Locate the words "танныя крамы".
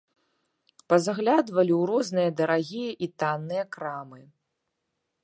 3.25-4.21